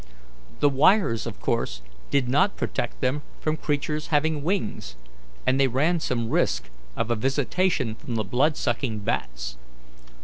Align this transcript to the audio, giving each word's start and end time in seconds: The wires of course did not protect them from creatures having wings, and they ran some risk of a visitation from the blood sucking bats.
The 0.61 0.67
wires 0.69 1.27
of 1.27 1.39
course 1.39 1.83
did 2.09 2.27
not 2.27 2.55
protect 2.57 3.01
them 3.01 3.21
from 3.39 3.55
creatures 3.55 4.07
having 4.07 4.43
wings, 4.43 4.95
and 5.45 5.59
they 5.59 5.67
ran 5.67 5.99
some 5.99 6.31
risk 6.31 6.71
of 6.97 7.11
a 7.11 7.15
visitation 7.15 7.93
from 7.93 8.15
the 8.15 8.23
blood 8.23 8.57
sucking 8.57 9.01
bats. 9.01 9.57